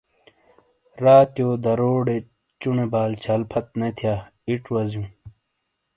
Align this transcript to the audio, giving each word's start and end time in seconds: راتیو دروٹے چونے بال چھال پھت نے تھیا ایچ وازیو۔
راتیو 1.03 1.49
دروٹے 1.63 2.17
چونے 2.59 2.85
بال 2.93 3.11
چھال 3.23 3.41
پھت 3.51 3.65
نے 3.79 3.89
تھیا 3.97 4.15
ایچ 4.47 4.63
وازیو۔ 4.73 5.03